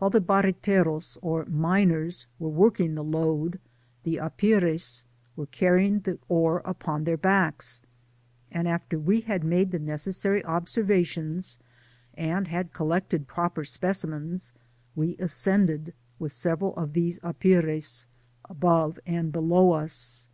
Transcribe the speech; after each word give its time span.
Whil© 0.00 0.10
the 0.10 0.20
barreteros, 0.20 1.18
or 1.22 1.44
miners, 1.44 2.26
were 2.40 2.48
working 2.48 2.96
the 2.96 3.04
lode, 3.04 3.60
the 4.02 4.16
apires 4.16 5.04
were 5.36 5.46
carrying 5.46 6.00
the 6.00 6.18
ore 6.28 6.62
upon 6.64 7.04
their 7.04 7.16
backs; 7.16 7.80
and 8.50 8.66
after 8.66 8.98
we 8.98 9.20
had 9.20 9.44
made 9.44 9.70
the 9.70 9.78
necessary 9.78 10.44
observations, 10.44 11.58
and 12.14 12.48
had 12.48 12.72
col 12.72 12.88
lected 12.88 13.28
proper 13.28 13.62
specimens, 13.62 14.52
we 14.96 15.14
ascended, 15.20 15.94
with 16.18 16.32
several 16.32 16.74
of 16.74 16.92
these 16.92 17.20
apires 17.22 18.06
above 18.50 18.98
and 19.06 19.30
below 19.30 19.70
us. 19.70 20.26